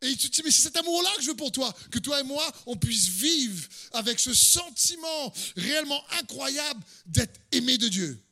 [0.00, 2.20] Et tu te dis, mais c'est cet amour-là que je veux pour toi, que toi
[2.20, 8.22] et moi, on puisse vivre avec ce sentiment réellement incroyable d'être aimé de Dieu,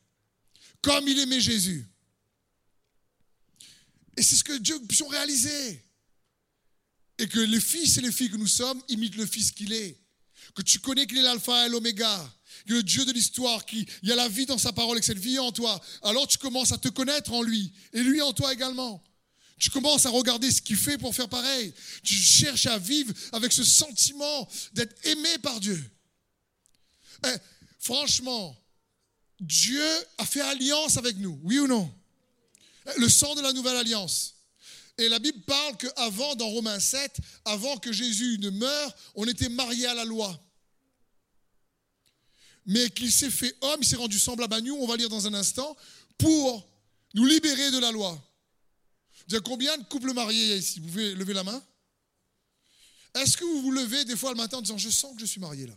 [0.80, 1.84] comme il aimait Jésus.
[4.16, 5.82] Et c'est ce que Dieu puisse réaliser.
[7.18, 9.98] Et que les fils et les filles que nous sommes imitent le Fils qu'il est.
[10.54, 12.34] Que tu connais qu'il est l'alpha et l'oméga.
[12.66, 15.06] Que le Dieu de l'histoire, qu'il y a la vie dans sa parole et que
[15.06, 15.80] cette vie en toi.
[16.02, 17.72] Alors tu commences à te connaître en lui.
[17.92, 19.02] Et lui en toi également.
[19.58, 21.72] Tu commences à regarder ce qu'il fait pour faire pareil.
[22.02, 25.82] Tu cherches à vivre avec ce sentiment d'être aimé par Dieu.
[27.24, 27.36] Eh,
[27.78, 28.54] franchement,
[29.40, 29.86] Dieu
[30.18, 31.92] a fait alliance avec nous, oui ou non?
[32.86, 34.34] Eh, Le sang de la nouvelle alliance.
[34.98, 39.48] Et la Bible parle qu'avant, dans Romains 7, avant que Jésus ne meure, on était
[39.48, 40.38] marié à la loi.
[42.66, 45.26] Mais qu'il s'est fait homme, il s'est rendu semblable à nous, on va lire dans
[45.26, 45.76] un instant,
[46.18, 46.66] pour
[47.14, 48.22] nous libérer de la loi.
[49.28, 50.80] Vous combien de couples mariés ici?
[50.80, 51.62] Vous pouvez lever la main?
[53.14, 55.26] Est-ce que vous vous levez des fois le matin en disant Je sens que je
[55.26, 55.74] suis marié là?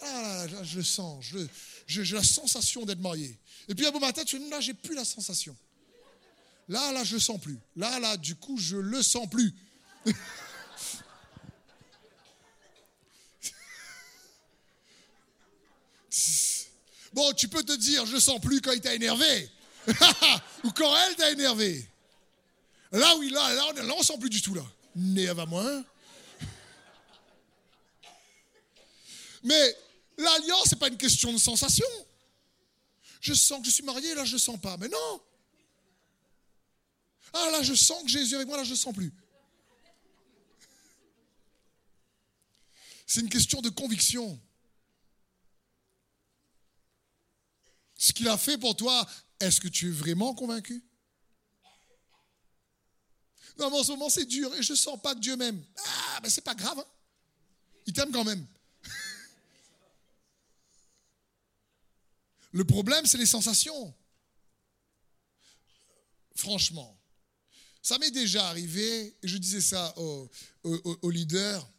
[0.00, 1.24] Ah là, je le sens,
[1.86, 3.38] j'ai la sensation d'être marié.
[3.68, 5.56] Et puis un beau matin, tu dis Là, j'ai plus la sensation.
[6.68, 7.58] Là, là, je le sens plus.
[7.76, 9.54] Là, là, du coup, je le sens plus.
[17.12, 19.50] bon, tu peux te dire, je sens plus quand il t'a énervé.
[20.64, 21.86] Ou quand elle t'a énervé.
[22.94, 24.64] Là, oui, là, là, là, on sent plus du tout, là.
[24.94, 25.84] Né moins.
[29.42, 29.76] Mais
[30.16, 31.86] l'alliance, n'est pas une question de sensation.
[33.20, 34.76] Je sens que je suis marié, là, je ne sens pas.
[34.76, 35.22] Mais non.
[37.32, 39.12] Ah, là, je sens que Jésus est avec moi, là, je ne sens plus.
[43.08, 44.40] C'est une question de conviction.
[47.96, 49.04] Ce qu'il a fait pour toi,
[49.40, 50.84] est-ce que tu es vraiment convaincu?
[53.58, 55.62] Non, mais en ce moment, c'est dur et je ne sens pas Dieu m'aime.
[55.86, 56.78] Ah, ben c'est pas grave.
[56.78, 56.86] Hein.
[57.86, 58.44] Il t'aime quand même.
[62.52, 63.94] Le problème, c'est les sensations.
[66.36, 66.98] Franchement.
[67.82, 70.30] Ça m'est déjà arrivé, et je disais ça aux,
[70.62, 71.70] aux, leaders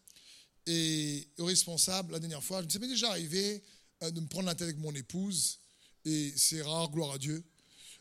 [0.68, 3.64] et aux responsables la dernière fois, ça m'est déjà arrivé
[4.04, 5.60] euh, de me prendre la tête avec mon épouse,
[6.06, 7.44] et c'est rare, gloire à Dieu,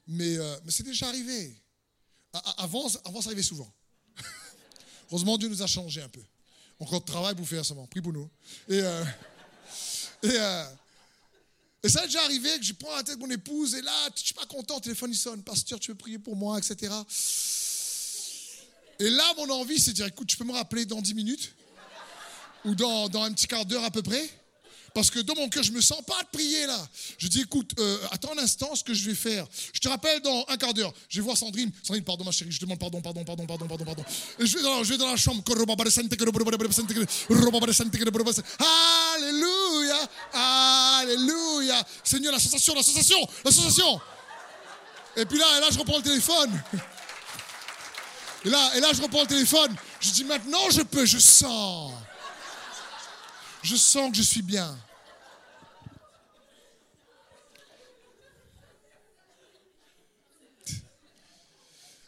[0.07, 1.64] mais, euh, mais c'est déjà arrivé.
[2.59, 3.73] Avant, avant, ça arrivait souvent.
[5.11, 6.23] Heureusement, Dieu nous a changé un peu.
[6.81, 7.75] Encore de travail pour faire ça.
[7.91, 8.29] Prie pour nous.
[8.69, 9.05] Et, euh,
[10.25, 10.65] euh,
[11.89, 14.23] ça a déjà arrivé que je prends la tête de mon épouse et là, je
[14.23, 16.93] suis pas content, le téléphone il sonne, pasteur, tu veux prier pour moi, etc.
[18.99, 21.55] Et là, mon envie, c'est de dire, écoute, tu peux me rappeler dans 10 minutes?
[22.65, 24.31] Ou dans un petit quart d'heure à peu près?
[24.95, 26.79] Parce que dans mon cœur, je me sens pas de prier là.
[27.19, 29.45] Je dis, écoute, euh, attends un instant, ce que je vais faire.
[29.73, 30.95] Je te rappelle dans un quart d'heure.
[31.09, 31.73] Je vais voir Sandrine.
[31.83, 34.05] Sandrine, pardon ma chérie, je demande pardon, pardon, pardon, pardon, pardon, pardon.
[34.39, 35.43] Et je vais dans, je vais dans la chambre.
[39.17, 39.99] Alléluia,
[40.33, 41.85] Alléluia.
[42.05, 44.01] Seigneur, la sensation, la sensation, la sensation.
[45.17, 46.63] Et puis là, et là, je reprends le téléphone.
[48.45, 49.75] Et là, et là, je reprends le téléphone.
[50.01, 51.93] Je dis maintenant, je peux, je sens.
[53.65, 54.79] Je sens que je suis bien.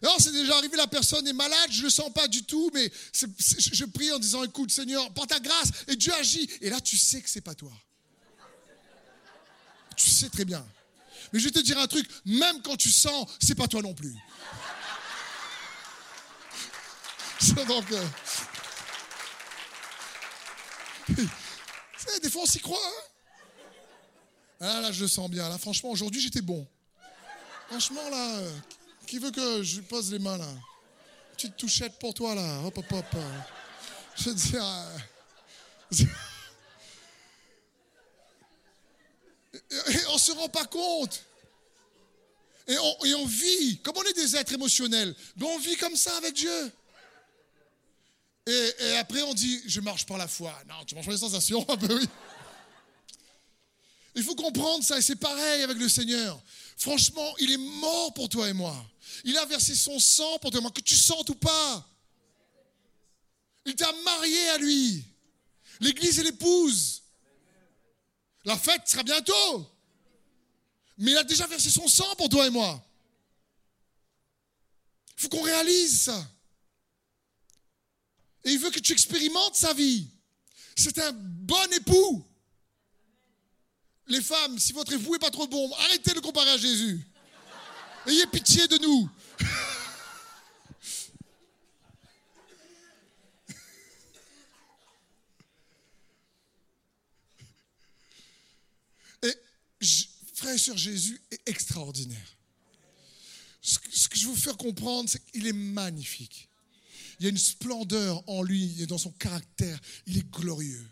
[0.03, 2.71] Non, c'est déjà arrivé, la personne est malade, je ne le sens pas du tout,
[2.75, 6.49] mais je prie en disant, écoute Seigneur, par ta grâce, et Dieu agit.
[6.61, 7.73] Et là, tu sais que c'est pas toi.
[9.97, 10.65] Tu sais très bien.
[11.33, 13.95] Mais je vais te dire un truc, même quand tu sens, c'est pas toi non
[13.95, 14.15] plus.
[17.67, 17.87] Donc,
[22.27, 22.81] des fois, on s'y croit.
[24.61, 25.49] Hein ah là, je le sens bien.
[25.49, 26.67] Là, franchement, aujourd'hui, j'étais bon.
[27.69, 28.41] Franchement, là,
[29.07, 30.49] qui veut que je pose les mains, là?
[31.35, 32.63] Petite touchette pour toi, là.
[32.65, 33.17] Hop, hop, hop.
[34.17, 34.65] Je veux dire...
[39.89, 41.25] Et on ne se rend pas compte.
[42.67, 45.95] Et on, et on, vit, comme on est des êtres émotionnels, mais on vit comme
[45.95, 46.73] ça avec Dieu.
[48.47, 50.57] Et, après, on dit, je marche par la foi.
[50.69, 52.09] Non, tu marches par les sensations, un peu, oui.
[54.15, 56.41] Il faut comprendre ça, et c'est pareil avec le Seigneur.
[56.77, 58.75] Franchement, il est mort pour toi et moi.
[59.25, 61.87] Il a versé son sang pour toi et moi, que tu sentes ou pas.
[63.67, 65.05] Il t'a marié à lui.
[65.81, 67.03] L'église et l'épouse.
[68.45, 69.71] La fête sera bientôt.
[70.99, 72.83] Mais il a déjà versé son sang pour toi et moi.
[75.19, 76.36] Il faut qu'on réalise ça.
[78.47, 80.09] Et il veut que tu expérimentes sa vie.
[80.77, 82.25] C'est un bon époux.
[84.07, 87.05] Les femmes, si votre époux n'est pas trop bon, arrêtez de le comparer à Jésus.
[88.07, 89.11] Ayez pitié de nous.
[99.25, 99.35] Et
[100.35, 102.37] frère et sœur, Jésus est extraordinaire.
[103.61, 106.49] Ce que je veux vous faire comprendre, c'est qu'il est magnifique.
[107.19, 109.81] Il y a une splendeur en lui et dans son caractère.
[110.07, 110.87] Il est glorieux.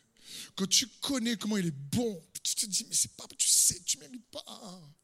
[0.57, 3.81] Quand tu connais comment il est bon, tu te dis, mais c'est pas, tu sais,
[3.85, 4.95] tu mérites pas.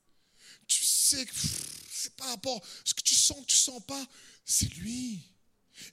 [0.67, 1.33] Tu sais que
[1.91, 4.07] c'est par rapport ce que tu sens, que tu sens pas,
[4.45, 5.21] c'est lui.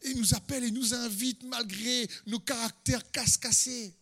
[0.04, 3.96] Et il nous appelle et nous invite malgré nos caractères casse-cassés,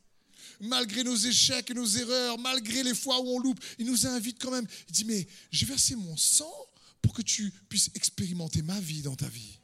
[0.59, 3.63] malgré nos échecs et nos erreurs, malgré les fois où on loupe.
[3.79, 4.67] Il nous invite quand même.
[4.89, 6.53] Il dit, mais j'ai versé mon sang
[7.01, 9.59] pour que tu puisses expérimenter ma vie dans ta vie.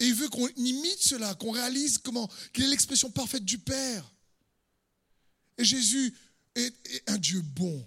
[0.00, 4.10] Et il veut qu'on imite cela, qu'on réalise comment, qu'il est l'expression parfaite du Père.
[5.58, 6.14] Et Jésus
[6.54, 6.74] est,
[7.06, 7.86] un Dieu bon.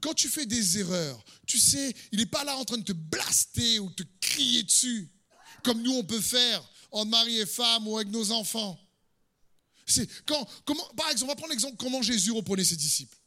[0.00, 2.92] Quand tu fais des erreurs, tu sais, il n'est pas là en train de te
[2.92, 5.10] blaster ou te crier dessus,
[5.62, 8.80] comme nous on peut faire en mari et femme ou avec nos enfants.
[9.86, 13.18] C'est quand, comment, par exemple, on va prendre l'exemple comment Jésus reprenait ses disciples.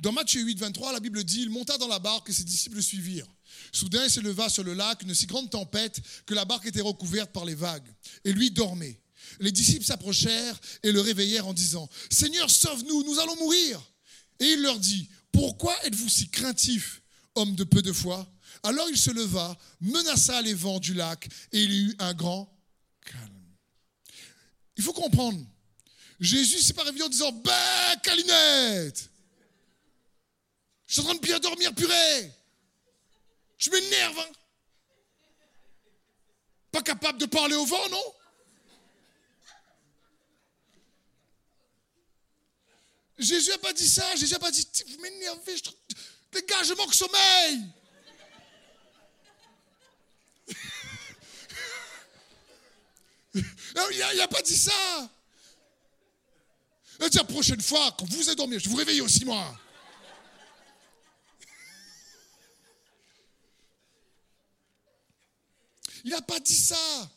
[0.00, 2.76] Dans Matthieu 8, 23, la Bible dit, il monta dans la barque et ses disciples
[2.76, 3.26] le suivirent.
[3.70, 6.80] Soudain, il se leva sur le lac une si grande tempête que la barque était
[6.80, 7.86] recouverte par les vagues.
[8.24, 8.98] Et lui dormait.
[9.40, 13.78] Les disciples s'approchèrent et le réveillèrent en disant, Seigneur, sauve-nous, nous allons mourir.
[14.38, 17.02] Et il leur dit, pourquoi êtes-vous si craintifs,
[17.34, 18.26] hommes de peu de foi?
[18.62, 22.50] Alors il se leva, menaça les vents du lac et il y eut un grand
[23.04, 23.42] calme.
[24.78, 25.38] Il faut comprendre,
[26.18, 29.09] Jésus s'est pas réveillé en disant, ben, Calinette,
[30.90, 32.32] je suis en train de bien dormir, purée.
[33.58, 34.18] Je m'énerve.
[34.18, 34.32] Hein
[36.72, 38.14] Pas capable de parler au vent, non?
[43.20, 44.16] Jésus n'a pas dit ça.
[44.16, 45.58] Jésus n'a pas dit, vous m'énervez.
[45.58, 45.62] Je...
[46.32, 47.60] Les gars, je manque sommeil.
[53.92, 55.08] il n'a pas dit ça.
[57.08, 59.56] Dit la prochaine fois, quand vous êtes dormi, je vous réveille aussi, moi.
[66.04, 67.10] Il n'a pas dit ça.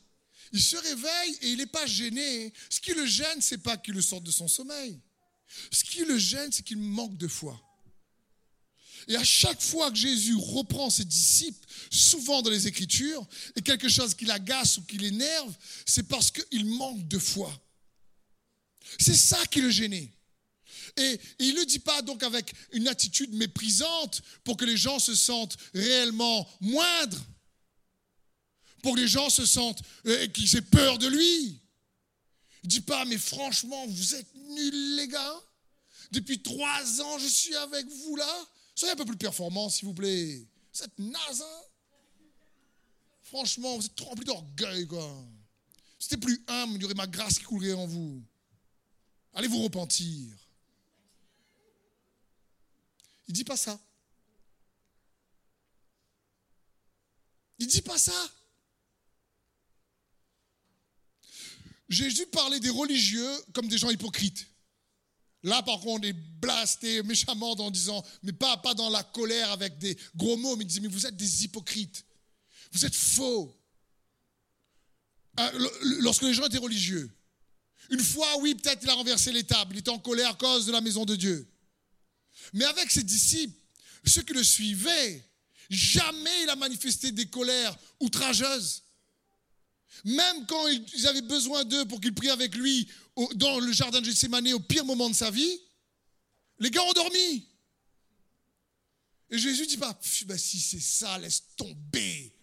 [0.52, 2.54] Il se réveille et il n'est pas gêné.
[2.70, 5.00] Ce qui le gêne, c'est pas qu'il le sorte de son sommeil.
[5.72, 7.60] Ce qui le gêne, c'est qu'il manque de foi.
[9.08, 13.26] Et à chaque fois que Jésus reprend ses disciples, souvent dans les Écritures,
[13.56, 15.54] et quelque chose qui l'agace ou qui l'énerve,
[15.86, 17.52] c'est parce qu'il manque de foi.
[19.00, 20.12] C'est ça qui le gênait.
[20.98, 25.00] Et, il ne le dit pas donc avec une attitude méprisante pour que les gens
[25.00, 27.22] se sentent réellement moindres,
[28.84, 31.60] pour que les gens se sentent, euh, qu'ils aient peur de lui.
[32.64, 35.42] Il dit pas, mais franchement, vous êtes nuls, les gars.
[36.12, 38.48] Depuis trois ans, je suis avec vous là.
[38.76, 40.46] Soyez un peu plus performant, s'il vous plaît.
[40.74, 41.62] Vous êtes naze, hein
[43.24, 45.26] Franchement, vous êtes trop rempli d'orgueil, quoi.
[45.98, 48.22] C'était plus humble, il y aurait ma grâce qui coulerait en vous.
[49.34, 50.30] Allez vous repentir?
[53.30, 53.80] Il dit pas ça.
[57.60, 58.12] Il dit pas ça.
[61.94, 64.48] Jésus parlait des religieux comme des gens hypocrites.
[65.44, 69.52] Là, par contre, on est blasté méchamment en disant, mais pas, pas dans la colère
[69.52, 72.06] avec des gros mots, mais il disait, mais vous êtes des hypocrites.
[72.72, 73.56] Vous êtes faux.
[75.36, 75.52] Ah,
[76.00, 77.12] lorsque les gens étaient religieux,
[77.90, 80.72] une fois, oui, peut-être il a renversé les il était en colère à cause de
[80.72, 81.48] la maison de Dieu.
[82.54, 83.58] Mais avec ses disciples,
[84.06, 85.30] ceux qui le suivaient,
[85.70, 88.84] jamais il a manifesté des colères outrageuses.
[90.06, 92.88] Même quand ils avaient besoin d'eux pour qu'ils prient avec lui
[93.36, 95.60] dans le jardin de Gethsemane au pire moment de sa vie,
[96.60, 97.48] les gars ont dormi.
[99.30, 102.34] Et Jésus dit pas, bah, si c'est ça, laisse tomber.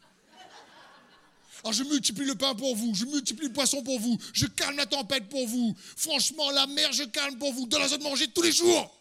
[1.62, 4.76] Alors je multiplie le pain pour vous, je multiplie le poisson pour vous, je calme
[4.76, 5.76] la tempête pour vous.
[5.96, 7.66] Franchement, la mer, je calme pour vous.
[7.66, 8.96] Donne la de manger tous les jours.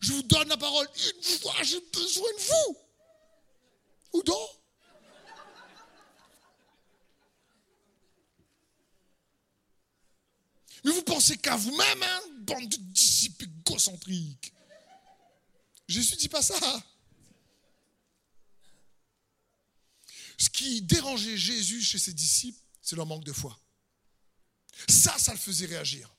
[0.00, 0.88] Je vous donne la parole.
[0.96, 2.76] Une fois, j'ai besoin de vous.
[4.14, 4.48] Ou donc
[10.84, 14.52] Mais vous pensez qu'à vous-même, hein, bande de disciples égocentriques.
[15.88, 16.82] Jésus ne dit pas ça.
[20.38, 23.58] Ce qui dérangeait Jésus chez ses disciples, c'est leur manque de foi.
[24.88, 26.12] Ça, ça le faisait réagir.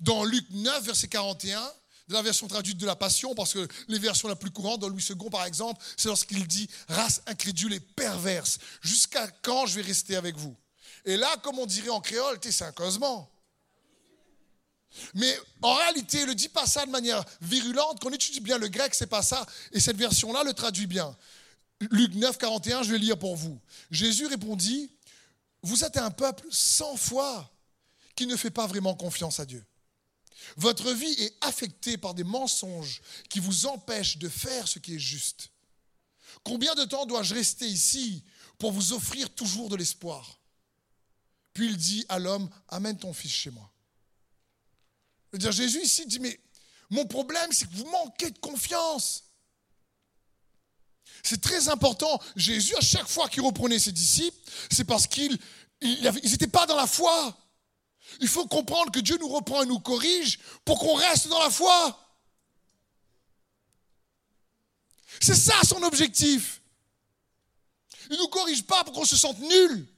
[0.00, 1.72] Dans Luc 9, verset 41,
[2.08, 4.88] de la version traduite de la Passion, parce que les versions la plus courantes, dans
[4.88, 9.82] Louis II par exemple, c'est lorsqu'il dit race incrédule et perverse, jusqu'à quand je vais
[9.82, 10.56] rester avec vous?
[11.04, 12.72] Et là, comme on dirait en créole, c'est un.
[15.14, 17.98] Mais en réalité, il ne dit pas ça de manière virulente.
[18.00, 19.44] Quand on étudie bien le grec, c'est pas ça.
[19.72, 21.16] Et cette version-là le traduit bien.
[21.90, 23.58] Luc 9, 41, je vais lire pour vous.
[23.90, 24.90] Jésus répondit
[25.62, 27.50] Vous êtes un peuple sans foi
[28.14, 29.64] qui ne fait pas vraiment confiance à Dieu.
[30.56, 35.00] Votre vie est affectée par des mensonges qui vous empêchent de faire ce qui est
[35.00, 35.50] juste.
[36.44, 38.22] Combien de temps dois-je rester ici
[38.58, 40.38] pour vous offrir toujours de l'espoir?
[41.54, 43.70] Puis il dit à l'homme, amène ton fils chez moi.
[45.32, 46.38] dire Jésus ici dit, mais
[46.90, 49.24] mon problème, c'est que vous manquez de confiance.
[51.22, 52.20] C'est très important.
[52.36, 54.36] Jésus, à chaque fois qu'il reprenait ses disciples,
[54.70, 55.38] c'est parce qu'ils
[55.80, 57.38] n'étaient pas dans la foi.
[58.20, 61.50] Il faut comprendre que Dieu nous reprend et nous corrige pour qu'on reste dans la
[61.50, 62.00] foi.
[65.20, 66.60] C'est ça son objectif.
[68.10, 69.93] Il ne nous corrige pas pour qu'on se sente nul.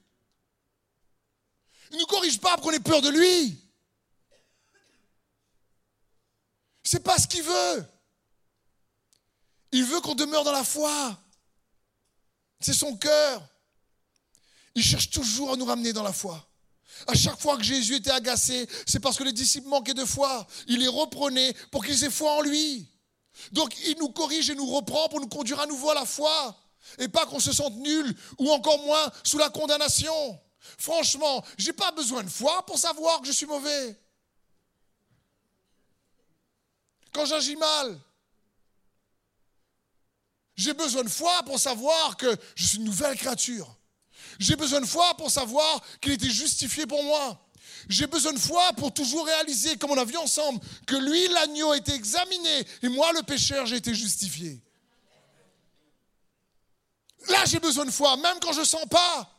[1.91, 3.57] Il ne nous corrige pas pour qu'on ait peur de lui.
[6.83, 7.85] C'est pas ce qu'il veut.
[9.71, 11.17] Il veut qu'on demeure dans la foi.
[12.59, 13.47] C'est son cœur.
[14.75, 16.47] Il cherche toujours à nous ramener dans la foi.
[17.05, 20.47] À chaque fois que Jésus était agacé, c'est parce que les disciples manquaient de foi.
[20.67, 22.89] Il les reprenait pour qu'ils aient foi en lui.
[23.51, 26.57] Donc il nous corrige et nous reprend pour nous conduire à nouveau à la foi.
[26.99, 30.39] Et pas qu'on se sente nul ou encore moins sous la condamnation.
[30.77, 33.99] Franchement, j'ai pas besoin de foi pour savoir que je suis mauvais.
[37.13, 37.99] Quand j'agis mal,
[40.55, 43.75] j'ai besoin de foi pour savoir que je suis une nouvelle créature.
[44.39, 47.39] J'ai besoin de foi pour savoir qu'il était justifié pour moi.
[47.89, 51.71] J'ai besoin de foi pour toujours réaliser, comme on a vu ensemble, que lui, l'agneau,
[51.71, 54.61] a été examiné et moi, le pécheur, j'ai été justifié.
[57.29, 59.36] Là, j'ai besoin de foi, même quand je ne sens pas.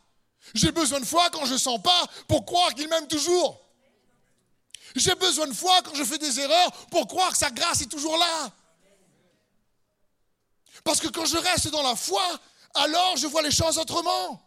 [0.53, 3.59] J'ai besoin de foi quand je ne sens pas pour croire qu'il m'aime toujours.
[4.95, 7.89] J'ai besoin de foi quand je fais des erreurs pour croire que sa grâce est
[7.89, 8.51] toujours là.
[10.83, 12.23] Parce que quand je reste dans la foi,
[12.73, 14.45] alors je vois les choses autrement.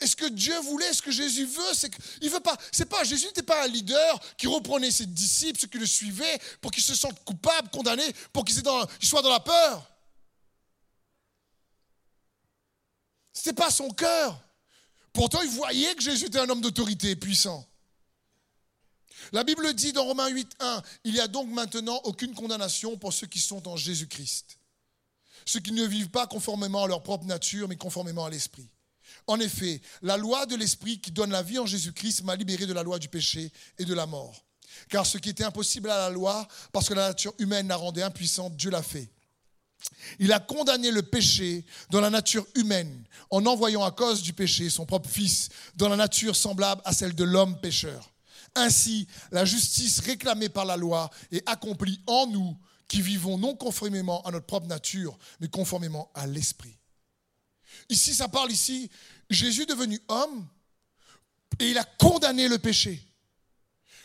[0.00, 2.56] Et ce que Dieu voulait, ce que Jésus veut, c'est qu'il veut pas.
[2.72, 6.40] C'est pas Jésus n'était pas un leader qui reprenait ses disciples, ceux qui le suivaient,
[6.62, 8.62] pour qu'ils se sentent coupables, condamnés, pour qu'ils
[9.02, 9.89] soient dans la peur.
[13.40, 14.38] Ce n'était pas son cœur.
[15.14, 17.66] Pourtant, il voyait que Jésus était un homme d'autorité puissant.
[19.32, 23.14] La Bible dit dans Romains 8, 1, il n'y a donc maintenant aucune condamnation pour
[23.14, 24.58] ceux qui sont en Jésus-Christ.
[25.46, 28.68] Ceux qui ne vivent pas conformément à leur propre nature, mais conformément à l'Esprit.
[29.26, 32.74] En effet, la loi de l'Esprit qui donne la vie en Jésus-Christ m'a libéré de
[32.74, 34.44] la loi du péché et de la mort.
[34.90, 38.02] Car ce qui était impossible à la loi, parce que la nature humaine la rendait
[38.02, 39.10] impuissante, Dieu l'a fait.
[40.18, 44.70] Il a condamné le péché dans la nature humaine en envoyant à cause du péché
[44.70, 48.10] son propre Fils dans la nature semblable à celle de l'homme pécheur.
[48.54, 52.56] Ainsi, la justice réclamée par la loi est accomplie en nous
[52.88, 56.76] qui vivons non conformément à notre propre nature, mais conformément à l'Esprit.
[57.88, 58.90] Ici, ça parle ici,
[59.28, 60.46] Jésus devenu homme
[61.60, 63.00] et il a condamné le péché.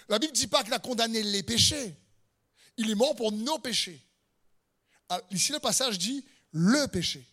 [0.07, 1.95] La Bible ne dit pas qu'il a condamné les péchés.
[2.77, 4.04] Il est mort pour nos péchés.
[5.09, 7.25] Ah, ici, le passage dit le péché.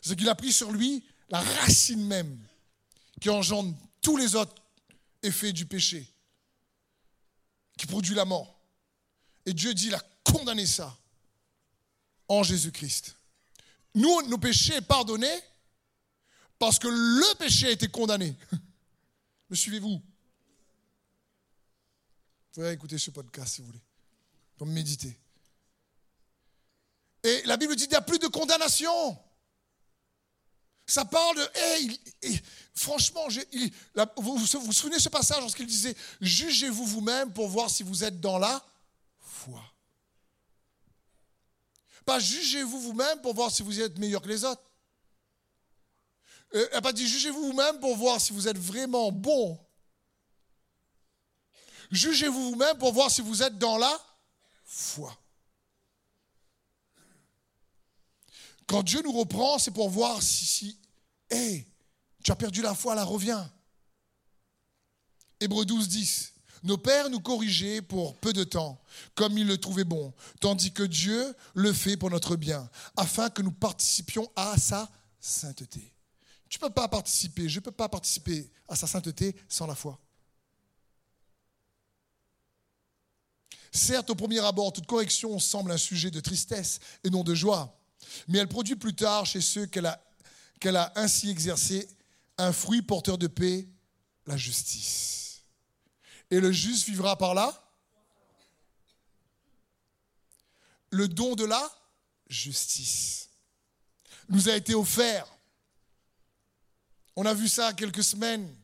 [0.00, 2.38] C'est qu'il a pris sur lui la racine même
[3.20, 4.54] qui engendre tous les autres
[5.22, 6.06] effets du péché,
[7.78, 8.58] qui produit la mort.
[9.46, 10.96] Et Dieu dit, il a condamné ça
[12.28, 13.14] en Jésus-Christ.
[13.94, 15.40] Nous, nos péchés pardonnés
[16.58, 18.36] parce que le péché a été condamné.
[19.50, 19.98] Me suivez-vous?
[19.98, 20.02] Vous
[22.52, 23.82] pouvez écouter ce podcast si vous voulez,
[24.56, 25.16] pour méditer.
[27.24, 29.18] Et la Bible dit qu'il n'y a plus de condamnation.
[30.86, 32.42] Ça parle de, hey,
[32.74, 33.26] franchement,
[34.16, 38.04] vous, vous, vous souvenez de ce passage lorsqu'il disait, jugez-vous vous-même pour voir si vous
[38.04, 38.62] êtes dans la
[39.18, 39.62] foi.
[42.04, 44.62] Pas jugez-vous vous-même pour voir si vous êtes meilleur que les autres.
[46.54, 49.58] Euh, elle n'a pas dit jugez-vous vous-même pour voir si vous êtes vraiment bon.
[51.90, 54.00] Jugez-vous vous-même pour voir si vous êtes dans la
[54.64, 55.16] foi.
[58.72, 60.78] Quand Dieu nous reprend, c'est pour voir si, si
[61.28, 61.66] hé,
[62.24, 63.52] tu as perdu la foi, là, reviens.
[65.40, 66.32] Hébreu 12, 10.
[66.62, 68.80] Nos pères nous corrigeaient pour peu de temps,
[69.14, 73.42] comme ils le trouvaient bon, tandis que Dieu le fait pour notre bien, afin que
[73.42, 75.92] nous participions à sa sainteté.
[76.48, 79.74] Tu ne peux pas participer, je ne peux pas participer à sa sainteté sans la
[79.74, 80.00] foi.
[83.70, 87.78] Certes, au premier abord, toute correction semble un sujet de tristesse et non de joie,
[88.28, 90.02] mais elle produit plus tard chez ceux qu'elle a,
[90.64, 91.88] a ainsi exercé
[92.38, 93.68] un fruit porteur de paix,
[94.26, 95.42] la justice.
[96.30, 97.58] Et le juste vivra par là?
[100.90, 101.70] Le don de la
[102.28, 103.28] justice
[104.28, 105.26] nous a été offert.
[107.16, 108.54] On a vu ça quelques semaines.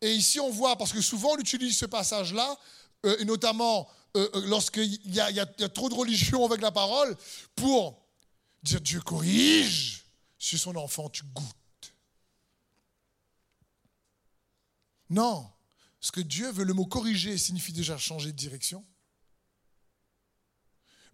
[0.00, 2.58] Et ici, on voit, parce que souvent on utilise ce passage-là,
[3.04, 7.16] euh, et notamment euh, euh, lorsqu'il y, a- trop de religion avec la parole,
[7.54, 8.00] pour
[8.62, 10.04] dire Dieu corrige
[10.38, 11.94] sur son enfant, tu goûtes.
[15.10, 15.50] Non,
[16.00, 18.84] ce que Dieu veut, le mot corriger signifie déjà changer de direction.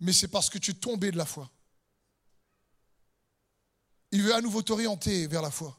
[0.01, 1.51] Mais c'est parce que tu es tombé de la foi.
[4.13, 5.79] Il veut à nouveau t'orienter vers la foi.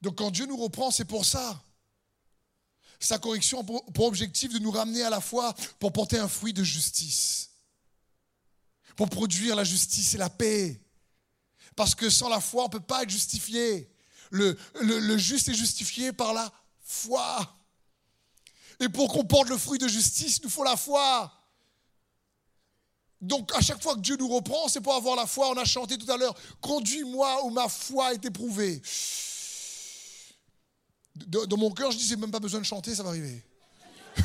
[0.00, 1.62] Donc quand Dieu nous reprend, c'est pour ça.
[3.00, 6.52] Sa correction pour, pour objectif de nous ramener à la foi pour porter un fruit
[6.52, 7.50] de justice.
[8.96, 10.80] Pour produire la justice et la paix.
[11.76, 13.90] Parce que sans la foi, on ne peut pas être justifié.
[14.30, 16.50] Le, le- le juste est justifié par la
[16.82, 17.54] foi.
[18.80, 21.32] Et pour qu'on porte le fruit de justice, il nous faut la foi.
[23.20, 25.50] Donc à chaque fois que Dieu nous reprend, c'est pour avoir la foi.
[25.50, 28.82] On a chanté tout à l'heure, conduis-moi où ma foi est éprouvée.
[31.26, 33.42] Dans mon cœur, je dis, j'ai même pas besoin de chanter, ça va arriver.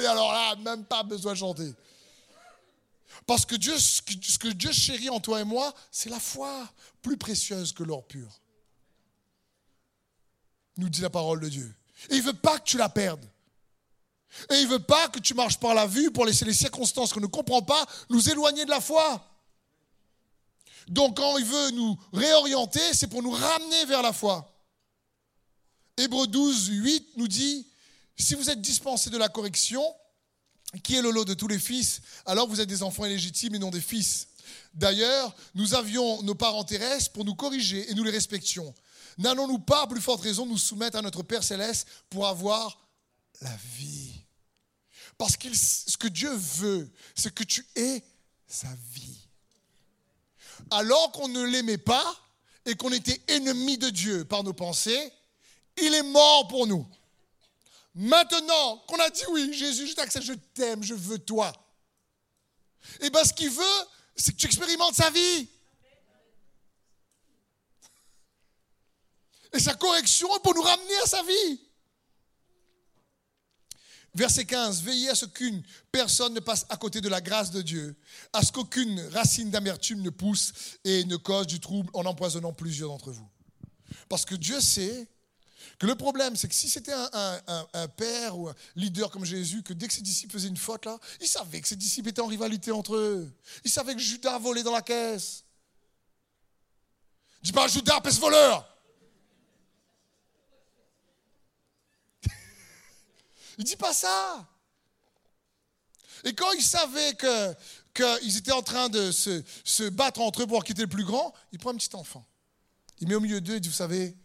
[0.00, 1.72] Et alors là, même pas besoin de chanter.
[3.26, 6.68] Parce que Dieu, ce que Dieu chérit en toi et moi, c'est la foi,
[7.02, 8.40] plus précieuse que l'or pur.
[10.76, 11.74] Nous dit la parole de Dieu.
[12.10, 13.24] Et il veut pas que tu la perdes.
[14.50, 17.20] Et il veut pas que tu marches par la vue pour laisser les circonstances qu'on
[17.20, 19.24] ne comprend pas nous éloigner de la foi.
[20.88, 24.54] Donc quand il veut nous réorienter, c'est pour nous ramener vers la foi.
[25.96, 27.66] Hébreux 12, 8 nous dit,
[28.16, 29.82] si vous êtes dispensés de la correction,
[30.82, 33.58] qui est le lot de tous les fils, alors vous êtes des enfants illégitimes et
[33.58, 34.28] non des fils.
[34.74, 38.74] D'ailleurs, nous avions nos parents terrestres pour nous corriger et nous les respections.
[39.18, 42.78] N'allons-nous pas, à plus forte raison, nous soumettre à notre Père céleste pour avoir
[43.40, 44.12] la vie?
[45.16, 48.04] Parce que ce que Dieu veut, c'est que tu aies
[48.46, 49.27] sa vie.
[50.70, 52.16] Alors qu'on ne l'aimait pas
[52.64, 55.12] et qu'on était ennemi de Dieu par nos pensées,
[55.80, 56.86] il est mort pour nous.
[57.94, 61.52] Maintenant qu'on a dit oui, Jésus, je t'accepte, je t'aime, je veux toi.
[63.00, 63.84] Et bien ce qu'il veut,
[64.16, 65.48] c'est que tu expérimentes sa vie.
[69.52, 71.60] Et sa correction pour nous ramener à sa vie.
[74.14, 77.62] Verset 15, veillez à ce qu'une personne ne passe à côté de la grâce de
[77.62, 77.94] Dieu,
[78.32, 80.52] à ce qu'aucune racine d'amertume ne pousse
[80.84, 83.28] et ne cause du trouble en empoisonnant plusieurs d'entre vous.
[84.08, 85.06] Parce que Dieu sait
[85.78, 89.72] que le problème, c'est que si c'était un, père ou un leader comme Jésus, que
[89.72, 92.26] dès que ses disciples faisaient une faute, là, il savait que ses disciples étaient en
[92.26, 93.30] rivalité entre eux.
[93.64, 95.44] Il savait que Judas volait dans la caisse.
[97.42, 98.66] Dis pas Judas, pèse voleur.
[103.58, 104.48] Il dit pas ça.
[106.24, 107.54] Et quand il savait que
[107.94, 111.34] qu'ils étaient en train de se, se battre entre eux pour quitter le plus grand,
[111.52, 112.24] il prend un petit enfant.
[113.00, 114.16] Il met au milieu d'eux et dit, vous savez,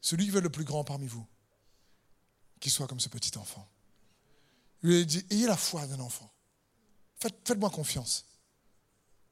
[0.00, 1.26] celui qui veut le plus grand parmi vous,
[2.60, 3.68] qu'il soit comme ce petit enfant.
[4.82, 6.32] Il lui dit, ayez la foi d'un enfant.
[7.20, 8.24] Faites, faites-moi confiance.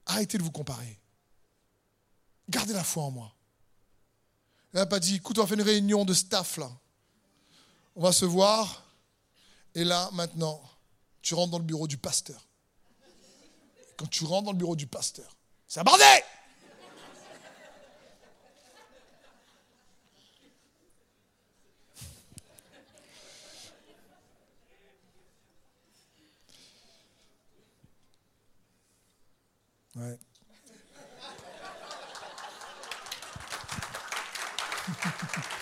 [0.06, 0.98] Arrêtez de vous comparer.
[2.48, 3.34] Gardez la foi en moi.
[4.72, 6.70] Il n'a pas dit, écoute, on va faire une réunion de staff là.
[7.96, 8.84] On va se voir.
[9.74, 10.60] Et là, maintenant,
[11.22, 12.46] tu rentres dans le bureau du pasteur.
[13.96, 15.36] Quand tu rentres dans le bureau du pasteur,
[15.68, 16.22] c'est un bordel
[29.96, 30.18] Ouais.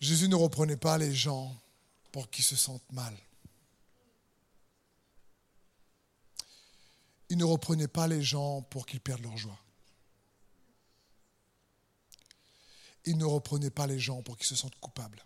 [0.00, 1.54] Jésus ne reprenait pas les gens
[2.12, 3.16] pour qu'ils se sentent mal.
[7.30, 9.58] Il ne reprenait pas les gens pour qu'ils perdent leur joie.
[13.04, 15.22] Il ne reprenait pas les gens pour qu'ils se sentent coupables.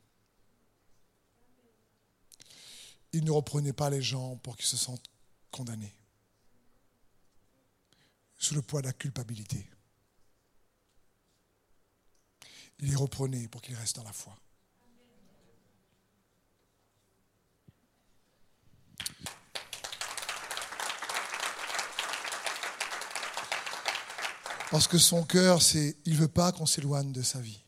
[3.12, 5.10] Il ne reprenait pas les gens pour qu'ils se sentent
[5.50, 5.94] condamnés,
[8.38, 9.68] sous le poids de la culpabilité.
[12.78, 14.36] Il les reprenait pour qu'ils restent dans la foi.
[24.72, 27.60] Parce que son cœur, c'est, il veut pas qu'on s'éloigne de sa vie.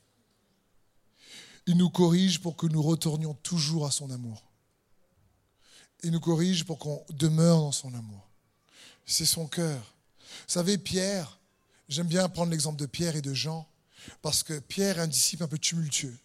[1.66, 4.42] Il nous corrige pour que nous retournions toujours à son amour.
[6.02, 8.26] Il nous corrige pour qu'on demeure dans son amour.
[9.04, 9.94] C'est son cœur.
[10.18, 11.38] Vous savez, Pierre,
[11.90, 13.68] j'aime bien prendre l'exemple de Pierre et de Jean,
[14.22, 16.16] parce que Pierre est un disciple un peu tumultueux.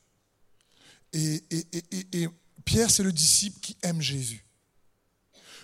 [1.11, 2.29] Et, et- et- et- et
[2.63, 4.45] Pierre, c'est le disciple qui aime Jésus.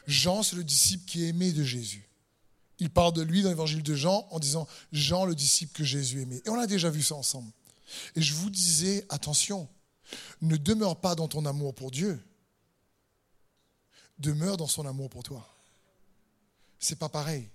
[0.08, 2.06] Jean, c'est le disciple qui est aimé de Jésus.
[2.80, 6.22] Il parle de lui dans l'évangile de Jean en disant Jean, le disciple que Jésus
[6.22, 6.42] aimait.
[6.46, 7.52] Et on a déjà vu ça ensemble.
[8.16, 9.68] Et je vous disais, attention,
[10.42, 12.22] ne demeure pas dans ton amour pour Dieu.
[14.20, 15.48] Demeure dans son amour pour toi.
[16.80, 17.50] C'est pas pareil.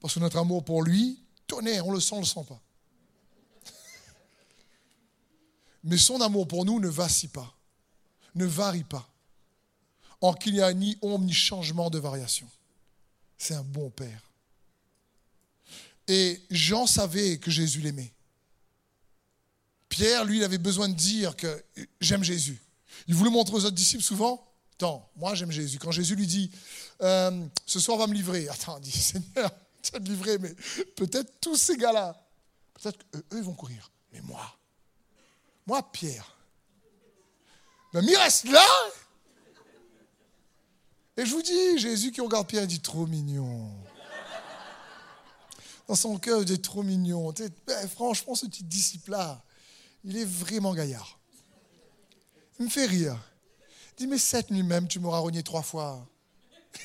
[0.00, 2.60] Parce que notre amour pour lui, tonnerre, on le sent, on le sent pas.
[5.84, 7.54] Mais son amour pour nous ne vacille pas,
[8.34, 9.08] ne varie pas.
[10.20, 12.48] En qu'il n'y a ni ombre ni changement de variation.
[13.38, 14.31] C'est un bon Père.
[16.08, 18.12] Et Jean savait que Jésus l'aimait.
[19.88, 21.64] Pierre, lui, il avait besoin de dire que
[22.00, 22.60] j'aime Jésus.
[23.08, 25.78] Il voulait montrer aux autres disciples souvent, attends, moi j'aime Jésus.
[25.78, 26.50] Quand Jésus lui dit,
[27.02, 29.50] euh, ce soir on va me livrer, attends, il dit, Seigneur,
[29.82, 30.54] tu vas te livrer, mais
[30.96, 32.16] peut-être tous ces gars-là,
[32.74, 33.90] peut-être qu'eux, ils vont courir.
[34.12, 34.56] Mais moi,
[35.66, 36.36] moi, Pierre,
[37.92, 38.66] mais il reste là.
[41.16, 43.70] Et je vous dis, Jésus qui regarde Pierre, il dit, trop mignon
[45.96, 47.32] son cœur, il est trop mignon.
[47.66, 49.42] Ben, franchement, ce petit disciple-là,
[50.04, 51.18] il est vraiment gaillard.
[52.58, 53.18] Il me fait rire.
[53.92, 56.06] Il dit, mais cette nuit même, tu m'auras rogné trois fois.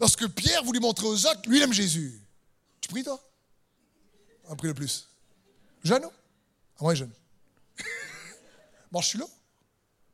[0.00, 2.20] Lorsque Pierre voulait montrer aux autres, lui, il aime Jésus.
[2.80, 3.22] Tu pries, toi?
[4.48, 5.08] Un prix le plus.
[5.84, 6.10] Jeune ah,
[6.80, 7.12] Moi, jeune.
[8.92, 9.26] marche tu là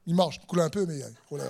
[0.06, 1.42] Il marche, il coule un peu, mais il roule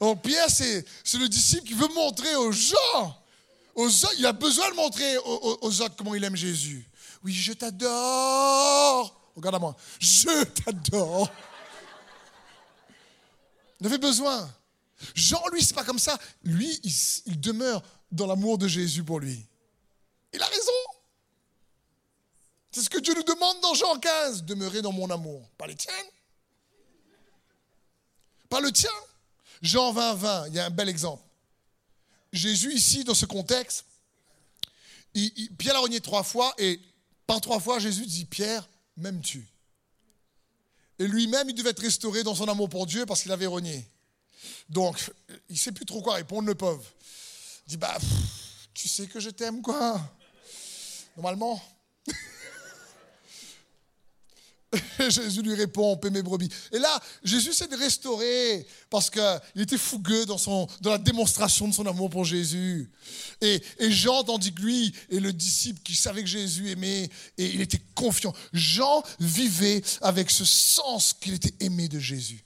[0.00, 0.84] Donc Pierre, c'est
[1.14, 3.22] le disciple qui veut montrer aux gens,
[3.74, 6.88] aux il a besoin de montrer aux, autres comment il aime Jésus.
[7.24, 9.32] Oui, je t'adore.
[9.34, 9.76] Regarde à moi.
[9.98, 11.30] Je t'adore.
[13.80, 14.48] Il avait besoin.
[15.14, 16.18] Jean, lui, c'est pas comme ça.
[16.42, 16.80] Lui,
[17.26, 19.46] il, demeure dans l'amour de Jésus pour lui.
[20.32, 20.72] Il a raison.
[22.72, 25.48] C'est ce que Dieu nous demande dans Jean 15, demeurer dans mon amour.
[25.56, 25.92] Pas les tiens.
[28.48, 28.90] Pas le tien.
[29.62, 31.22] Jean 20, 20, il y a un bel exemple.
[32.32, 33.84] Jésus, ici, dans ce contexte,
[35.58, 36.80] Pierre l'a renié trois fois et
[37.26, 39.46] par trois fois, Jésus dit Pierre, m'aimes-tu?
[40.98, 43.86] Et lui-même, il devait être restauré dans son amour pour Dieu parce qu'il avait renié.
[44.68, 44.98] Donc,
[45.48, 46.84] il ne sait plus trop quoi répondre, le pauvre.
[47.66, 47.96] Il dit Bah,
[48.74, 50.00] tu sais que je t'aime, quoi.
[51.16, 51.60] Normalement.
[55.08, 56.50] Jésus lui répond, paie mes brebis.
[56.72, 61.68] Et là, Jésus s'est de restaurer parce qu'il était fougueux dans, son, dans la démonstration
[61.68, 62.90] de son amour pour Jésus.
[63.40, 67.46] Et, et Jean, tandis que lui est le disciple qui savait que Jésus aimait, et
[67.46, 68.34] il était confiant.
[68.52, 72.44] Jean vivait avec ce sens qu'il était aimé de Jésus.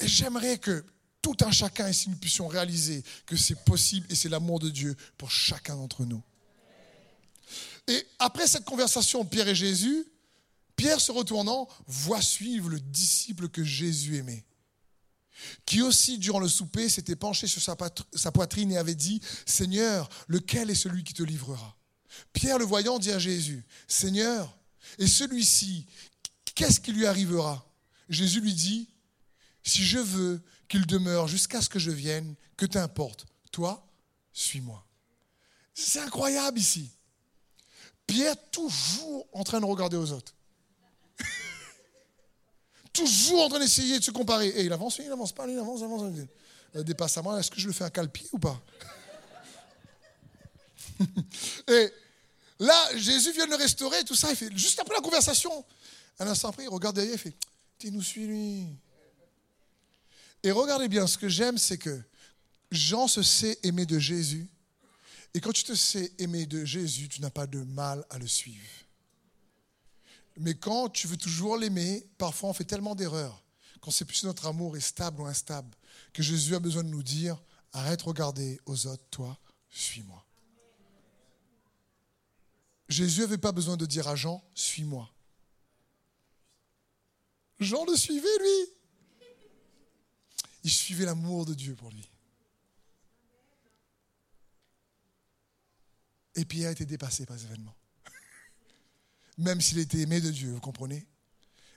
[0.00, 0.84] Et j'aimerais que
[1.20, 4.96] tout un chacun ici, nous puissions réaliser que c'est possible et c'est l'amour de Dieu
[5.16, 6.22] pour chacun d'entre nous.
[7.88, 10.04] Et après cette conversation, Pierre et Jésus,
[10.76, 14.44] Pierre, se retournant, voit suivre le disciple que Jésus aimait,
[15.66, 20.70] qui aussi, durant le souper, s'était penché sur sa poitrine et avait dit, Seigneur, lequel
[20.70, 21.76] est celui qui te livrera?
[22.32, 24.56] Pierre, le voyant, dit à Jésus, Seigneur,
[24.98, 25.86] et celui-ci,
[26.54, 27.66] qu'est-ce qui lui arrivera?
[28.08, 28.88] Jésus lui dit,
[29.62, 33.86] Si je veux qu'il demeure jusqu'à ce que je vienne, que t'importe, toi,
[34.32, 34.86] suis-moi.
[35.74, 36.90] C'est incroyable ici.
[38.06, 40.34] Pierre toujours en train de regarder aux autres.
[42.92, 44.48] Toujours en train d'essayer de se comparer.
[44.48, 46.12] Et il avance, il avance pas, il avance, il avance.
[46.74, 48.60] Il dépasse à moi, est-ce que je le fais un calpier ou pas?
[51.68, 51.92] Et
[52.58, 54.30] là, Jésus vient de le restaurer, tout ça.
[54.30, 55.64] Il fait, juste après la conversation,
[56.18, 57.34] un instant après, il regarde derrière, il fait
[57.78, 58.66] Tu nous suis lui.
[60.42, 62.00] Et regardez bien, ce que j'aime, c'est que
[62.70, 64.48] Jean se sait aimer de Jésus.
[65.34, 68.26] Et quand tu te sais aimer de Jésus, tu n'as pas de mal à le
[68.26, 68.68] suivre.
[70.38, 73.42] Mais quand tu veux toujours l'aimer, parfois on fait tellement d'erreurs,
[73.80, 75.74] qu'on ne sait plus si notre amour est stable ou instable,
[76.12, 77.40] que Jésus a besoin de nous dire,
[77.72, 79.38] arrête de regarder aux autres, toi,
[79.70, 80.24] suis-moi.
[82.88, 85.10] Jésus n'avait pas besoin de dire à Jean, suis-moi.
[87.60, 89.28] Jean le suivait, lui.
[90.64, 92.08] Il suivait l'amour de Dieu pour lui.
[96.34, 97.74] Et Pierre a été dépassé par les événements
[99.38, 101.06] même s'il était aimé de Dieu, vous comprenez?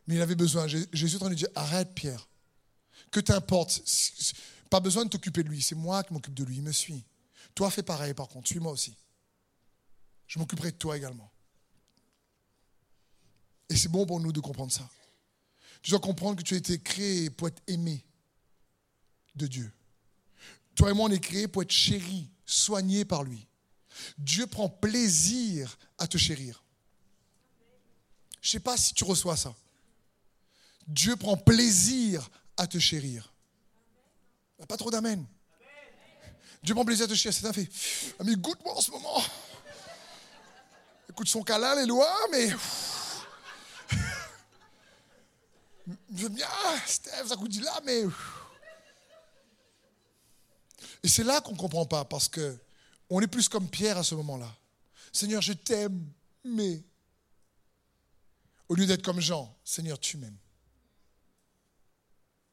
[0.08, 0.68] Mais il avait besoin.
[0.68, 2.28] Jésus est en train de dire arrête, Pierre.
[3.12, 3.82] Que t'importe.
[4.70, 5.62] Pas besoin de t'occuper de lui.
[5.62, 6.58] C'est moi qui m'occupe de lui.
[6.58, 7.04] Il me suit.
[7.56, 8.48] Toi, fais pareil, par contre.
[8.48, 8.96] Suis-moi aussi.
[10.28, 11.32] Je m'occuperai de toi également.
[13.70, 14.88] Et c'est bon pour nous de comprendre ça.
[15.82, 18.04] Tu dois comprendre que tu as été créé pour être aimé
[19.36, 19.72] de Dieu.
[20.76, 23.48] Toi et moi, on est créé pour être chéri, soigné par lui.
[24.18, 26.65] Dieu prend plaisir à te chérir.
[28.46, 29.56] Je ne sais pas si tu reçois ça.
[30.86, 33.34] Dieu prend plaisir à te chérir.
[34.68, 35.26] Pas trop d'amen.
[36.62, 37.68] Dieu prend plaisir à te chérir, c'est un fait.
[38.24, 39.20] Mais goûte-moi en ce moment.
[41.10, 42.52] Écoute, son câlin est loin, mais.
[46.16, 46.48] Je bien,
[46.86, 48.04] Steph, ça goûte là, mais.
[51.02, 52.56] Et c'est là qu'on ne comprend pas, parce que
[53.10, 54.56] on est plus comme Pierre à ce moment-là.
[55.12, 56.00] Seigneur, je t'aime,
[56.44, 56.84] mais.
[58.68, 60.38] Au lieu d'être comme Jean, Seigneur, tu m'aimes.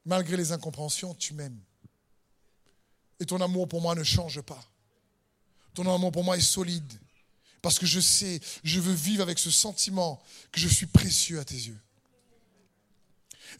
[0.05, 1.59] Malgré les incompréhensions, tu m'aimes.
[3.19, 4.63] Et ton amour pour moi ne change pas.
[5.73, 6.93] Ton amour pour moi est solide.
[7.61, 10.21] Parce que je sais, je veux vivre avec ce sentiment
[10.51, 11.79] que je suis précieux à tes yeux.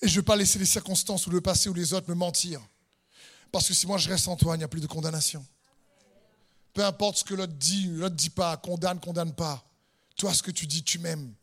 [0.02, 2.16] Et je ne veux pas laisser les circonstances ou le passé ou les autres me
[2.16, 2.62] mentir.
[3.52, 5.46] Parce que si moi je reste en toi, il n'y a plus de condamnation.
[6.74, 9.63] Peu importe ce que l'autre dit, l'autre dit pas, condamne, condamne pas.
[10.18, 11.34] Toi, ce que tu dis, tu m'aimes.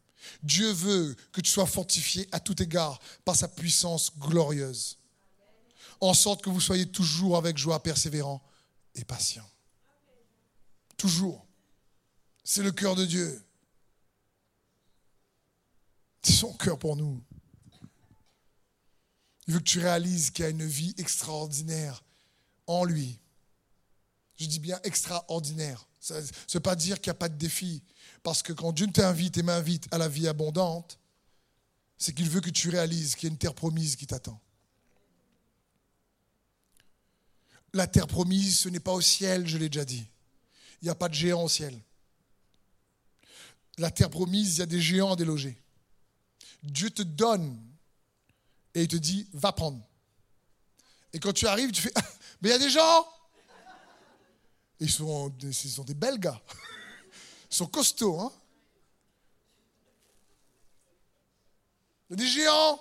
[0.43, 4.99] Dieu veut que tu sois fortifié à tout égard par sa puissance glorieuse.
[6.01, 8.43] En sorte que vous soyez toujours avec joie, persévérant
[8.95, 9.49] et patient.
[10.97, 11.47] Toujours.
[12.45, 13.45] C'est le cœur de Dieu.
[16.23, 17.23] C'est son cœur pour nous.
[19.47, 22.05] Il veut que tu réalises qu'il y a une vie extraordinaire
[22.67, 23.19] en lui.
[24.37, 25.87] Je dis bien extraordinaire.
[25.99, 27.83] Ça ne pas dire qu'il n'y a pas de défi.
[28.23, 30.99] Parce que quand Dieu t'invite et m'invite à la vie abondante,
[31.97, 34.41] c'est qu'il veut que tu réalises qu'il y a une terre promise qui t'attend.
[37.73, 40.05] La terre promise, ce n'est pas au ciel, je l'ai déjà dit.
[40.83, 41.79] Il n'y a pas de géant au ciel.
[43.79, 45.57] La terre promise, il y a des géants à déloger.
[46.63, 47.59] Dieu te donne
[48.75, 49.81] et il te dit, va prendre.
[51.13, 51.93] Et quand tu arrives, tu fais,
[52.43, 53.07] mais il y a des gens.
[54.81, 56.41] Ils sont, ils sont des belles gars.
[57.51, 58.33] Sont costauds, hein
[62.09, 62.81] Il y a des géants.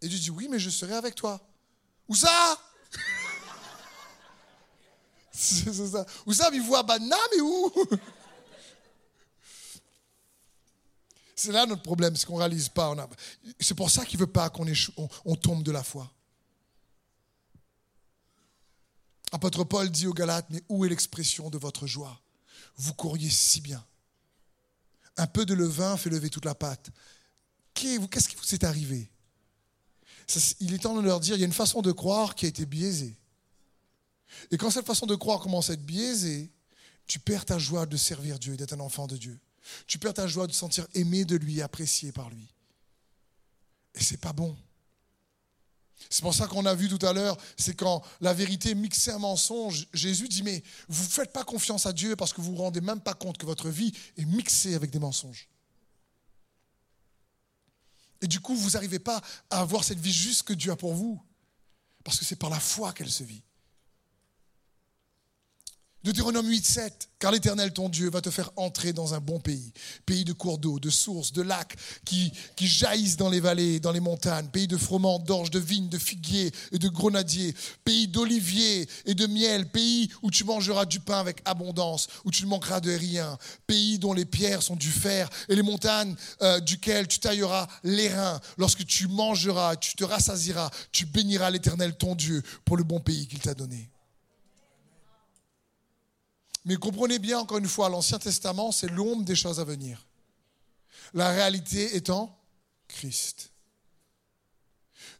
[0.00, 1.40] Et Dieu dit, oui, mais je serai avec toi.
[2.08, 2.58] Où ça?
[6.26, 7.72] Où ça, il voit Banna, mais où?
[11.34, 12.94] C'est là notre problème, c'est qu'on ne réalise pas.
[13.58, 14.64] C'est pour ça qu'il ne veut pas qu'on
[15.24, 16.08] on tombe de la foi.
[19.32, 22.20] Apôtre Paul dit aux Galates, mais où est l'expression de votre joie?
[22.76, 23.84] Vous courriez si bien.
[25.16, 26.90] Un peu de levain fait lever toute la pâte.
[27.74, 29.10] Qu'est-ce qui vous est arrivé?
[30.60, 32.48] Il est temps de leur dire, il y a une façon de croire qui a
[32.48, 33.16] été biaisée.
[34.50, 36.50] Et quand cette façon de croire commence à être biaisée,
[37.06, 39.38] tu perds ta joie de servir Dieu et d'être un enfant de Dieu.
[39.86, 42.48] Tu perds ta joie de sentir aimé de lui, apprécié par lui.
[43.94, 44.56] Et c'est pas bon.
[46.10, 49.18] C'est pour ça qu'on a vu tout à l'heure, c'est quand la vérité mixait un
[49.18, 52.56] mensonge, Jésus dit, mais vous ne faites pas confiance à Dieu parce que vous ne
[52.56, 55.48] vous rendez même pas compte que votre vie est mixée avec des mensonges.
[58.20, 60.94] Et du coup, vous n'arrivez pas à avoir cette vie juste que Dieu a pour
[60.94, 61.20] vous,
[62.04, 63.42] parce que c'est par la foi qu'elle se vit.
[66.04, 69.72] Deutéronome 8, 7, car l'Éternel, ton Dieu, va te faire entrer dans un bon pays,
[70.04, 73.92] pays de cours d'eau, de sources, de lacs qui, qui jaillissent dans les vallées, dans
[73.92, 78.88] les montagnes, pays de froment, d'orge, de vignes, de figuiers et de grenadiers, pays d'oliviers
[79.06, 82.80] et de miel, pays où tu mangeras du pain avec abondance, où tu ne manqueras
[82.80, 83.38] de rien,
[83.68, 88.08] pays dont les pierres sont du fer et les montagnes euh, duquel tu tailleras les
[88.08, 88.40] reins.
[88.58, 93.28] Lorsque tu mangeras, tu te rassasiras, tu béniras l'Éternel, ton Dieu, pour le bon pays
[93.28, 93.92] qu'il t'a donné.
[96.64, 100.06] Mais comprenez bien, encore une fois, l'Ancien Testament, c'est l'ombre des choses à venir.
[101.14, 102.38] La réalité étant
[102.88, 103.50] Christ.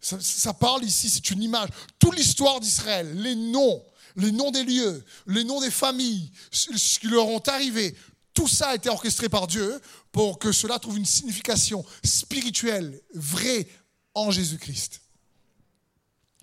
[0.00, 1.68] Ça, parle ici, c'est une image.
[1.98, 3.85] Toute l'histoire d'Israël, les noms,
[4.16, 7.96] les noms des lieux, les noms des familles, ce qui leur ont arrivé,
[8.35, 13.68] tout ça a été orchestré par Dieu pour que cela trouve une signification spirituelle, vraie
[14.14, 15.02] en Jésus-Christ.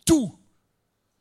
[0.06, 0.36] Tout.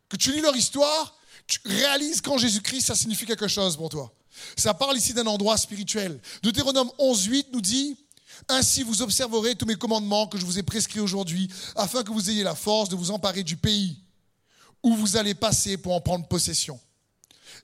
[0.08, 4.12] Que tu lis leur histoire, tu réalises qu'en Jésus-Christ, ça signifie quelque chose pour toi.
[4.56, 6.20] Ça parle ici d'un endroit spirituel.
[6.42, 7.96] Deutéronome 11.8 nous dit,
[8.48, 12.30] Ainsi vous observerez tous mes commandements que je vous ai prescrits aujourd'hui, afin que vous
[12.30, 13.98] ayez la force de vous emparer du pays
[14.82, 16.78] où vous allez passer pour en prendre possession.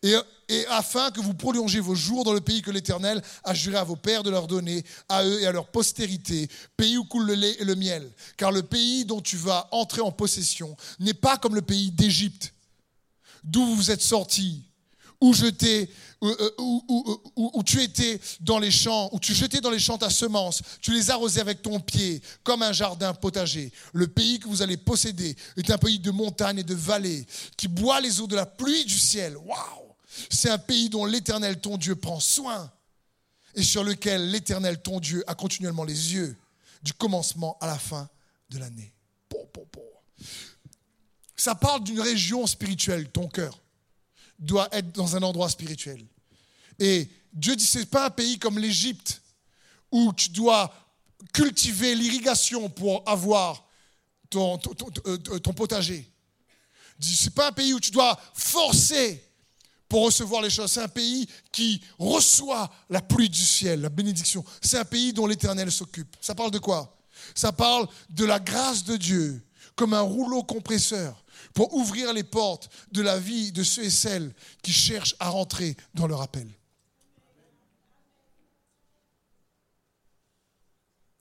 [0.02, 0.14] Et,
[0.48, 3.84] et, afin que vous prolongez vos jours dans le pays que l'Éternel a juré à
[3.84, 7.34] vos pères de leur donner, à eux et à leur postérité, pays où coule le
[7.34, 8.10] lait et le miel.
[8.36, 12.53] Car le pays dont tu vas entrer en possession n'est pas comme le pays d'Égypte
[13.44, 14.64] d'où vous êtes sortis,
[15.20, 19.98] où, je euh, où, tu étais dans les champs, où tu jetais dans les champs
[19.98, 23.72] ta semence, tu les arrosais avec ton pied, comme un jardin potager.
[23.92, 27.26] Le pays que vous allez posséder est un pays de montagnes et de vallées,
[27.56, 29.36] qui boit les eaux de la pluie du ciel.
[29.36, 29.94] Waouh
[30.30, 32.70] C'est un pays dont l'Éternel, ton Dieu, prend soin,
[33.54, 36.36] et sur lequel l'Éternel, ton Dieu, a continuellement les yeux,
[36.82, 38.08] du commencement à la fin
[38.50, 38.92] de l'année.
[41.44, 43.60] Ça parle d'une région spirituelle, ton cœur
[44.38, 46.02] doit être dans un endroit spirituel.
[46.78, 49.20] Et Dieu dit, ce n'est pas un pays comme l'Égypte
[49.92, 50.74] où tu dois
[51.34, 53.62] cultiver l'irrigation pour avoir
[54.30, 54.74] ton, ton,
[55.06, 56.10] euh, potager.
[56.98, 59.22] Ce n'est pas un pays où tu dois forcer
[59.86, 60.72] pour recevoir les choses.
[60.72, 64.42] C'est un pays qui reçoit la pluie du ciel, la bénédiction.
[64.62, 66.16] C'est un pays dont l'Éternel s'occupe.
[66.22, 66.96] Ça parle de quoi?
[67.34, 71.20] Ça parle de la grâce de Dieu comme un rouleau compresseur
[71.52, 75.76] pour ouvrir les portes de la vie de ceux et celles qui cherchent à rentrer
[75.94, 76.48] dans leur appel.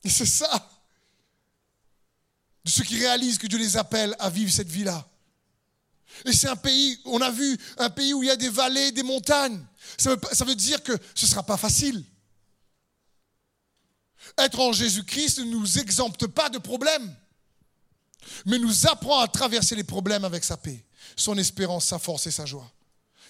[0.03, 0.69] Et c'est ça,
[2.65, 5.07] de ceux qui réalisent que Dieu les appelle à vivre cette vie-là.
[6.25, 8.91] Et c'est un pays, on a vu, un pays où il y a des vallées,
[8.91, 9.65] des montagnes.
[9.97, 12.03] Ça veut, dire que ce ne sera pas facile.
[14.37, 17.15] Être en Jésus-Christ ne nous exempte pas de problèmes
[18.45, 20.83] mais nous apprend à traverser les problèmes avec sa paix,
[21.15, 22.69] son espérance, sa force et sa joie,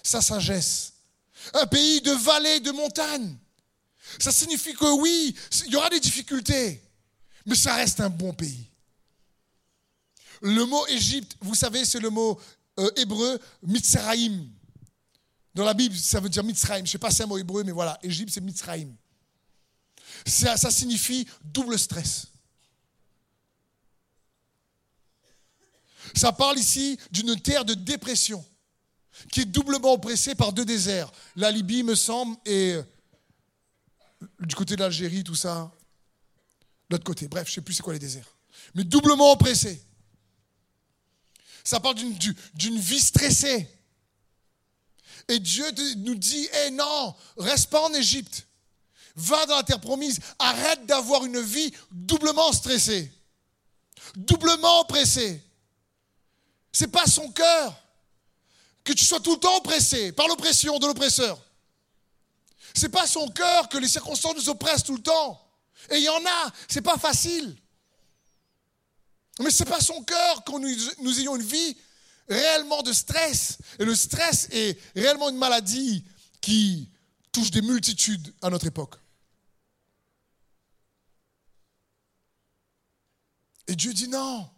[0.02, 0.92] sa sagesse.
[1.52, 3.36] Un pays de vallées, de montagnes.
[4.18, 5.34] Ça signifie que oui,
[5.66, 6.82] il y aura des difficultés,
[7.46, 8.70] mais ça reste un bon pays.
[10.42, 12.38] Le mot Égypte, vous savez, c'est le mot
[12.78, 14.50] euh, hébreu Mitzraïm.
[15.54, 16.84] Dans la Bible, ça veut dire Mitzraïm.
[16.84, 18.94] Je ne sais pas si c'est un mot hébreu, mais voilà, Égypte, c'est Mitzraïm.
[20.26, 22.26] ça signifie double stress.
[26.16, 28.44] Ça parle ici d'une terre de dépression
[29.30, 31.10] qui est doublement oppressée par deux déserts.
[31.36, 32.78] La Libye, me semble, et
[34.40, 35.70] du côté de l'Algérie, tout ça.
[36.90, 37.28] L'autre côté.
[37.28, 38.36] Bref, je ne sais plus c'est quoi les déserts.
[38.74, 39.82] Mais doublement oppressée.
[41.62, 43.68] Ça parle d'une vie stressée.
[45.28, 45.64] Et Dieu
[45.96, 48.46] nous dit, eh non, reste pas en Égypte.
[49.16, 50.20] Va dans la terre promise.
[50.38, 53.10] Arrête d'avoir une vie doublement stressée.
[54.16, 55.42] Doublement oppressée.
[56.74, 57.80] C'est pas son cœur.
[58.82, 61.40] Que tu sois tout le temps oppressé par l'oppression de l'oppresseur.
[62.74, 65.40] C'est pas son cœur que les circonstances nous oppressent tout le temps.
[65.90, 67.56] Et il y en a, c'est pas facile.
[69.40, 71.76] Mais c'est pas son cœur que nous, nous ayons une vie
[72.28, 73.58] réellement de stress.
[73.78, 76.04] Et le stress est réellement une maladie
[76.40, 76.90] qui
[77.32, 78.96] touche des multitudes à notre époque.
[83.66, 84.50] Et Dieu dit non,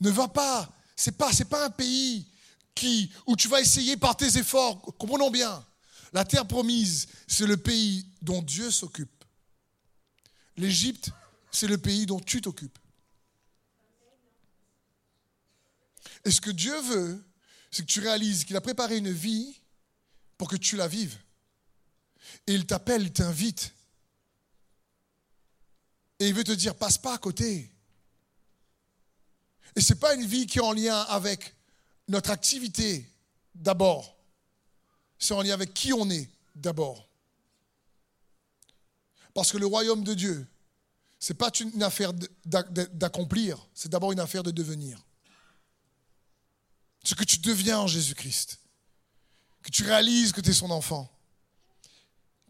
[0.00, 2.26] ne va pas c'est pas, c'est pas un pays
[2.74, 4.80] qui, où tu vas essayer par tes efforts.
[4.98, 5.64] Comprenons bien.
[6.12, 9.24] La terre promise, c'est le pays dont Dieu s'occupe.
[10.56, 11.10] L'Égypte,
[11.50, 12.78] c'est le pays dont tu t'occupes.
[16.24, 17.24] Et ce que Dieu veut,
[17.70, 19.60] c'est que tu réalises qu'il a préparé une vie
[20.38, 21.18] pour que tu la vives.
[22.46, 23.72] Et il t'appelle, il t'invite.
[26.18, 27.70] Et il veut te dire, passe pas à côté.
[29.76, 31.54] Et ce n'est pas une vie qui est en lien avec
[32.08, 33.08] notre activité
[33.54, 34.16] d'abord.
[35.18, 37.08] C'est en lien avec qui on est d'abord.
[39.34, 40.46] Parce que le royaume de Dieu,
[41.18, 42.12] ce n'est pas une affaire
[42.44, 45.04] d'accomplir, c'est d'abord une affaire de devenir.
[47.04, 48.58] Ce que tu deviens en Jésus-Christ,
[49.62, 51.10] que tu réalises que tu es son enfant,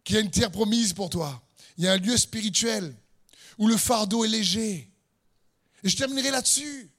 [0.04, 1.42] qu'il y a une terre promise pour toi,
[1.76, 2.94] il y a un lieu spirituel
[3.58, 4.90] où le fardeau est léger.
[5.82, 6.90] Et je terminerai là-dessus.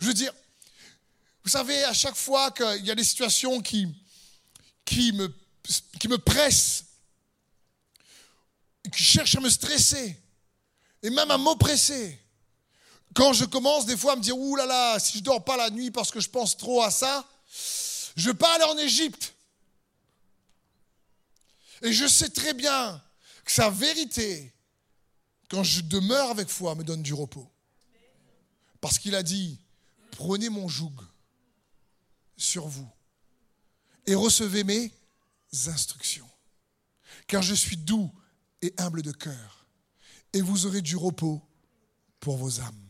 [0.00, 0.32] Je veux dire,
[1.42, 3.86] vous savez, à chaque fois qu'il y a des situations qui,
[4.84, 5.32] qui, me,
[5.98, 6.84] qui me pressent,
[8.92, 10.18] qui cherchent à me stresser,
[11.02, 12.18] et même à m'oppresser,
[13.14, 15.56] quand je commence des fois à me dire, ouh là là, si je dors pas
[15.56, 17.28] la nuit parce que je pense trop à ça,
[18.16, 19.34] je ne vais pas aller en Égypte.
[21.82, 23.00] Et je sais très bien
[23.44, 24.52] que sa vérité,
[25.50, 27.48] quand je demeure avec foi, me donne du repos.
[28.80, 29.58] Parce qu'il a dit,
[30.14, 30.94] prenez mon joug
[32.36, 32.88] sur vous
[34.06, 34.92] et recevez mes
[35.66, 36.28] instructions.
[37.26, 38.10] Car je suis doux
[38.62, 39.66] et humble de cœur,
[40.32, 41.42] et vous aurez du repos
[42.20, 42.80] pour vos âmes.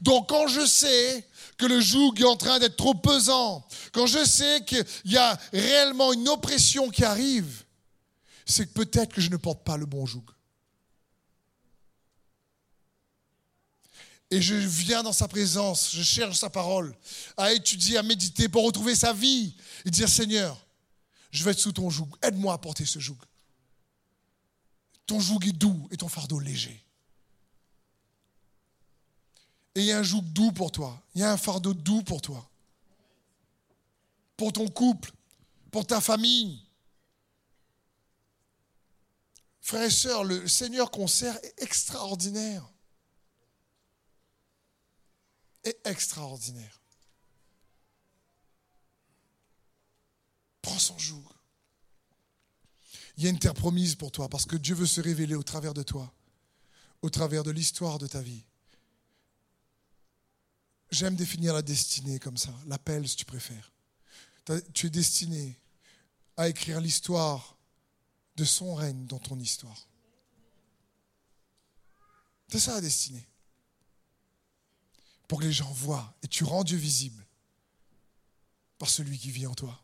[0.00, 4.24] Donc quand je sais que le joug est en train d'être trop pesant, quand je
[4.24, 7.64] sais qu'il y a réellement une oppression qui arrive,
[8.46, 10.24] c'est que peut-être que je ne porte pas le bon joug.
[14.34, 16.92] Et je viens dans sa présence, je cherche sa parole,
[17.36, 19.54] à étudier, à méditer pour retrouver sa vie
[19.84, 20.60] et dire Seigneur,
[21.30, 23.16] je vais être sous ton joug, aide-moi à porter ce joug.
[25.06, 26.84] Ton joug est doux et ton fardeau léger.
[29.76, 32.02] Et il y a un joug doux pour toi, il y a un fardeau doux
[32.02, 32.44] pour toi,
[34.36, 35.12] pour ton couple,
[35.70, 36.60] pour ta famille.
[39.60, 42.68] Frères et sœurs, le Seigneur qu'on sert est extraordinaire.
[45.64, 46.80] Est extraordinaire.
[50.62, 51.24] Prends son joug.
[53.16, 55.42] Il y a une terre promise pour toi parce que Dieu veut se révéler au
[55.42, 56.12] travers de toi,
[57.02, 58.44] au travers de l'histoire de ta vie.
[60.90, 63.72] J'aime définir la destinée comme ça, l'appel si tu préfères.
[64.72, 65.58] Tu es destiné
[66.36, 67.56] à écrire l'histoire
[68.36, 69.88] de son règne dans ton histoire.
[72.48, 73.26] C'est ça la destinée.
[75.28, 77.24] Pour que les gens voient et tu rends Dieu visible
[78.78, 79.80] par celui qui vit en toi.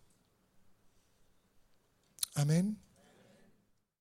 [2.35, 2.75] Amen.